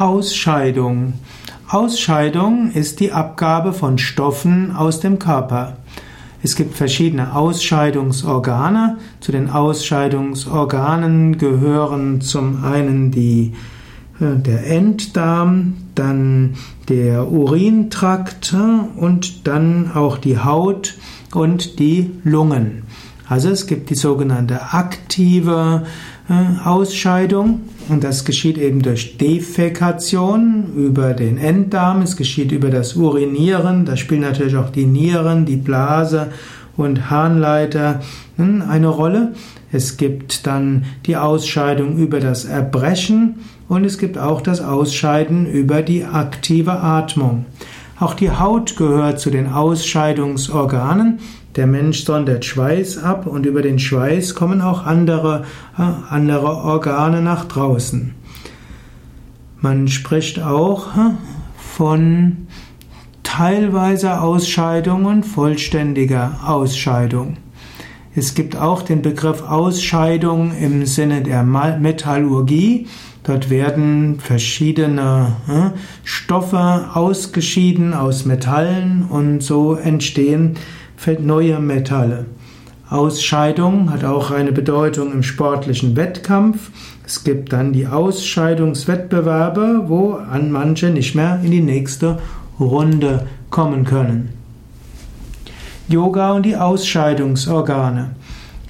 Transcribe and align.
Ausscheidung. 0.00 1.12
Ausscheidung 1.68 2.72
ist 2.72 3.00
die 3.00 3.12
Abgabe 3.12 3.74
von 3.74 3.98
Stoffen 3.98 4.74
aus 4.74 5.00
dem 5.00 5.18
Körper. 5.18 5.76
Es 6.42 6.56
gibt 6.56 6.74
verschiedene 6.74 7.36
Ausscheidungsorgane. 7.36 8.96
Zu 9.20 9.30
den 9.30 9.50
Ausscheidungsorganen 9.50 11.36
gehören 11.36 12.22
zum 12.22 12.64
einen 12.64 13.10
die, 13.10 13.52
äh, 14.20 14.36
der 14.36 14.66
Enddarm, 14.70 15.74
dann 15.94 16.54
der 16.88 17.30
Urintrakt 17.30 18.56
und 18.96 19.46
dann 19.46 19.92
auch 19.92 20.16
die 20.16 20.38
Haut 20.38 20.94
und 21.34 21.78
die 21.78 22.10
Lungen. 22.24 22.84
Also 23.30 23.48
es 23.48 23.68
gibt 23.68 23.90
die 23.90 23.94
sogenannte 23.94 24.72
aktive 24.72 25.84
äh, 26.28 26.66
Ausscheidung 26.66 27.60
und 27.88 28.02
das 28.02 28.24
geschieht 28.24 28.58
eben 28.58 28.82
durch 28.82 29.18
Defekation 29.18 30.74
über 30.74 31.14
den 31.14 31.38
Enddarm, 31.38 32.02
es 32.02 32.16
geschieht 32.16 32.50
über 32.50 32.70
das 32.70 32.96
Urinieren, 32.96 33.84
da 33.84 33.96
spielen 33.96 34.22
natürlich 34.22 34.56
auch 34.56 34.70
die 34.70 34.84
Nieren, 34.84 35.46
die 35.46 35.58
Blase 35.58 36.32
und 36.76 37.08
Harnleiter 37.08 38.00
hm, 38.36 38.64
eine 38.68 38.88
Rolle. 38.88 39.32
Es 39.70 39.96
gibt 39.96 40.48
dann 40.48 40.84
die 41.06 41.16
Ausscheidung 41.16 41.98
über 41.98 42.18
das 42.18 42.46
Erbrechen 42.46 43.36
und 43.68 43.84
es 43.84 43.98
gibt 43.98 44.18
auch 44.18 44.40
das 44.40 44.60
Ausscheiden 44.60 45.46
über 45.46 45.82
die 45.82 46.04
aktive 46.04 46.80
Atmung. 46.80 47.44
Auch 48.00 48.14
die 48.14 48.30
Haut 48.30 48.76
gehört 48.76 49.20
zu 49.20 49.30
den 49.30 49.52
Ausscheidungsorganen 49.52 51.20
der 51.56 51.66
Mensch 51.66 52.04
sondert 52.04 52.44
Schweiß 52.44 52.98
ab 53.02 53.26
und 53.26 53.44
über 53.44 53.60
den 53.60 53.78
Schweiß 53.78 54.34
kommen 54.34 54.60
auch 54.60 54.86
andere, 54.86 55.44
äh, 55.76 55.82
andere 56.08 56.56
Organe 56.56 57.22
nach 57.22 57.44
draußen. 57.46 58.14
Man 59.60 59.88
spricht 59.88 60.40
auch 60.40 60.96
äh, 60.96 61.10
von 61.56 62.46
teilweise 63.24 64.20
Ausscheidung 64.20 65.06
und 65.06 65.24
vollständiger 65.24 66.38
Ausscheidung. 66.46 67.36
Es 68.12 68.34
gibt 68.34 68.56
auch 68.56 68.82
den 68.82 69.02
Begriff 69.02 69.42
Ausscheidung 69.42 70.52
im 70.60 70.84
Sinne 70.84 71.22
der 71.22 71.44
Metallurgie. 71.44 72.88
Dort 73.22 73.50
werden 73.50 74.18
verschiedene 74.18 75.36
äh, 75.48 75.78
Stoffe 76.02 76.88
ausgeschieden 76.92 77.94
aus 77.94 78.24
Metallen 78.24 79.04
und 79.08 79.44
so 79.44 79.74
entstehen 79.74 80.56
neue 81.20 81.60
Metalle. 81.60 82.26
Ausscheidung 82.88 83.92
hat 83.92 84.02
auch 84.02 84.32
eine 84.32 84.50
Bedeutung 84.50 85.12
im 85.12 85.22
sportlichen 85.22 85.94
Wettkampf. 85.94 86.70
Es 87.06 87.22
gibt 87.22 87.52
dann 87.52 87.72
die 87.72 87.86
Ausscheidungswettbewerbe, 87.86 89.84
wo 89.86 90.14
an 90.14 90.50
manche 90.50 90.90
nicht 90.90 91.14
mehr 91.14 91.40
in 91.44 91.52
die 91.52 91.62
nächste 91.62 92.18
Runde 92.58 93.28
kommen 93.50 93.84
können. 93.84 94.39
Yoga 95.92 96.34
und 96.34 96.46
die 96.46 96.54
Ausscheidungsorgane. 96.56 98.12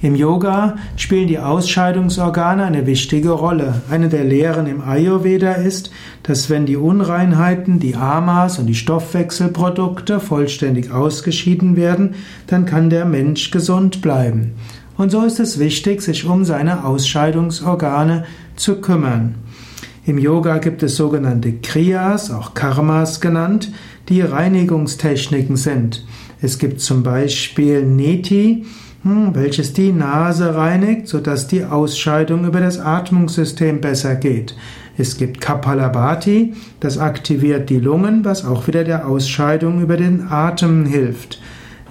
Im 0.01 0.15
Yoga 0.15 0.77
spielen 0.95 1.27
die 1.27 1.37
Ausscheidungsorgane 1.37 2.63
eine 2.63 2.87
wichtige 2.87 3.29
Rolle. 3.29 3.83
Eine 3.91 4.09
der 4.09 4.23
Lehren 4.23 4.65
im 4.65 4.81
Ayurveda 4.81 5.51
ist, 5.51 5.91
dass 6.23 6.49
wenn 6.49 6.65
die 6.65 6.77
Unreinheiten, 6.77 7.79
die 7.79 7.95
Amas 7.95 8.57
und 8.57 8.65
die 8.65 8.73
Stoffwechselprodukte 8.73 10.19
vollständig 10.19 10.91
ausgeschieden 10.91 11.75
werden, 11.75 12.15
dann 12.47 12.65
kann 12.65 12.89
der 12.89 13.05
Mensch 13.05 13.51
gesund 13.51 14.01
bleiben. 14.01 14.53
Und 14.97 15.11
so 15.11 15.23
ist 15.23 15.39
es 15.39 15.59
wichtig, 15.59 16.01
sich 16.01 16.25
um 16.25 16.43
seine 16.43 16.85
Ausscheidungsorgane 16.85 18.25
zu 18.55 18.81
kümmern. 18.81 19.35
Im 20.07 20.17
Yoga 20.17 20.57
gibt 20.57 20.81
es 20.81 20.95
sogenannte 20.95 21.53
Kriyas, 21.53 22.31
auch 22.31 22.55
Karmas 22.55 23.21
genannt, 23.21 23.71
die 24.09 24.21
Reinigungstechniken 24.21 25.57
sind. 25.57 26.03
Es 26.41 26.57
gibt 26.57 26.81
zum 26.81 27.03
Beispiel 27.03 27.85
Neti, 27.85 28.65
hm, 29.03 29.35
welches 29.35 29.73
die 29.73 29.91
Nase 29.91 30.55
reinigt, 30.55 31.07
sodass 31.07 31.47
die 31.47 31.65
Ausscheidung 31.65 32.45
über 32.45 32.59
das 32.59 32.79
Atmungssystem 32.79 33.79
besser 33.79 34.15
geht. 34.15 34.55
Es 34.97 35.17
gibt 35.17 35.39
Kapalabhati, 35.39 36.53
das 36.79 36.97
aktiviert 36.97 37.69
die 37.69 37.79
Lungen, 37.79 38.25
was 38.25 38.45
auch 38.45 38.67
wieder 38.67 38.83
der 38.83 39.07
Ausscheidung 39.07 39.81
über 39.81 39.97
den 39.97 40.27
Atem 40.29 40.85
hilft. 40.85 41.39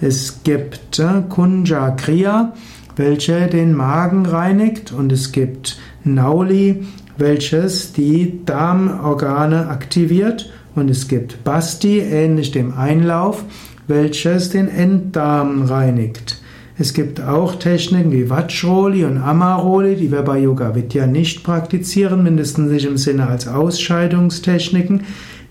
Es 0.00 0.42
gibt 0.44 0.98
äh, 0.98 1.22
Kunja 1.28 1.90
Kriya, 1.90 2.54
welche 2.96 3.46
den 3.46 3.74
Magen 3.74 4.26
reinigt 4.26 4.92
und 4.92 5.12
es 5.12 5.32
gibt 5.32 5.78
Nauli, 6.04 6.86
welches 7.16 7.92
die 7.92 8.44
Darmorgane 8.44 9.68
aktiviert 9.68 10.50
und 10.74 10.90
es 10.90 11.08
gibt 11.08 11.44
Basti, 11.44 11.98
ähnlich 11.98 12.50
dem 12.50 12.76
Einlauf, 12.76 13.44
welches 13.90 14.48
den 14.48 14.68
Enddarm 14.68 15.64
reinigt. 15.64 16.40
Es 16.78 16.94
gibt 16.94 17.20
auch 17.20 17.56
Techniken 17.56 18.10
wie 18.10 18.30
Vajroli 18.30 19.04
und 19.04 19.18
Amaroli, 19.18 19.96
die 19.96 20.10
wir 20.10 20.22
bei 20.22 20.38
Yoga 20.38 20.74
Vidya 20.74 21.06
nicht 21.06 21.44
praktizieren, 21.44 22.22
mindestens 22.22 22.70
nicht 22.70 22.86
im 22.86 22.96
Sinne 22.96 23.26
als 23.26 23.46
Ausscheidungstechniken, 23.46 25.02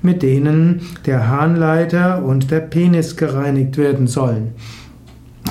mit 0.01 0.23
denen 0.23 0.81
der 1.05 1.27
Harnleiter 1.27 2.25
und 2.25 2.49
der 2.49 2.61
Penis 2.61 3.15
gereinigt 3.15 3.77
werden 3.77 4.07
sollen. 4.07 4.55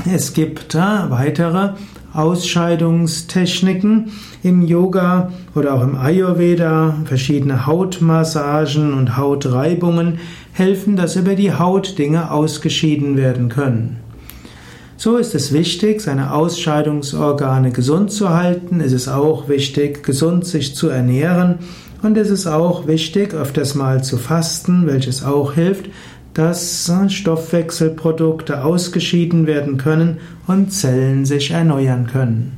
Es 0.07 0.33
gibt 0.33 0.75
äh, 0.75 0.79
weitere 0.79 1.71
Ausscheidungstechniken 2.15 4.13
im 4.43 4.63
Yoga 4.63 5.33
oder 5.55 5.75
auch 5.75 5.83
im 5.83 5.97
Ayurveda. 5.97 6.95
Verschiedene 7.05 7.67
Hautmassagen 7.67 8.95
und 8.95 9.17
Hautreibungen 9.17 10.21
helfen, 10.53 10.97
dass 10.97 11.17
über 11.17 11.35
die 11.35 11.53
Haut 11.53 11.99
Dinge 11.99 12.31
ausgeschieden 12.31 13.17
werden 13.17 13.49
können. 13.49 13.99
So 14.97 15.17
ist 15.17 15.35
es 15.35 15.53
wichtig, 15.53 16.01
seine 16.01 16.33
Ausscheidungsorgane 16.33 17.71
gesund 17.71 18.11
zu 18.11 18.31
halten. 18.31 18.81
Es 18.81 18.93
ist 18.93 19.09
auch 19.09 19.49
wichtig, 19.49 20.03
gesund 20.03 20.45
sich 20.45 20.75
zu 20.75 20.89
ernähren. 20.89 21.61
Und 22.03 22.17
es 22.17 22.31
ist 22.31 22.47
auch 22.47 22.87
wichtig, 22.87 23.35
öfters 23.35 23.75
mal 23.75 24.03
zu 24.03 24.17
fasten, 24.17 24.87
welches 24.87 25.25
auch 25.25 25.53
hilft, 25.55 25.87
dass 26.39 26.85
Stoffwechselprodukte 27.11 28.63
ausgeschieden 28.63 29.49
werden 29.49 29.77
können 29.77 30.19
und 30.47 30.73
Zellen 30.73 31.25
sich 31.25 31.51
erneuern 31.51 32.07
können. 32.07 32.53